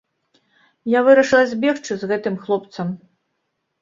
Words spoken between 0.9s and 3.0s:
Я вырашыла збегчы з гэтым хлопцам.